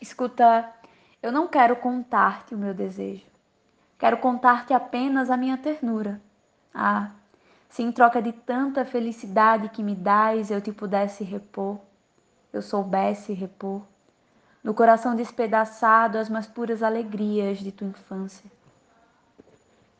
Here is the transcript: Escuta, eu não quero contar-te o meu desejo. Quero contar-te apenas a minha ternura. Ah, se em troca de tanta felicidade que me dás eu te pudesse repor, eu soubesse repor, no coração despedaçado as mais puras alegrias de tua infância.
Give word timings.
Escuta, 0.00 0.72
eu 1.22 1.30
não 1.30 1.46
quero 1.46 1.76
contar-te 1.76 2.54
o 2.54 2.58
meu 2.58 2.72
desejo. 2.72 3.26
Quero 3.98 4.16
contar-te 4.16 4.72
apenas 4.72 5.28
a 5.28 5.36
minha 5.36 5.58
ternura. 5.58 6.20
Ah, 6.72 7.10
se 7.68 7.82
em 7.82 7.92
troca 7.92 8.22
de 8.22 8.32
tanta 8.32 8.84
felicidade 8.84 9.68
que 9.68 9.82
me 9.82 9.94
dás 9.94 10.50
eu 10.50 10.60
te 10.60 10.72
pudesse 10.72 11.22
repor, 11.22 11.78
eu 12.52 12.62
soubesse 12.62 13.32
repor, 13.32 13.82
no 14.64 14.72
coração 14.72 15.14
despedaçado 15.14 16.16
as 16.16 16.28
mais 16.28 16.46
puras 16.46 16.82
alegrias 16.82 17.58
de 17.58 17.70
tua 17.70 17.88
infância. 17.88 18.50